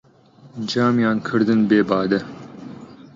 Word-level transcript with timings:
جامیان 0.71 1.17
کردن 1.27 1.59
بێ 1.69 1.79
بادە 1.89 2.19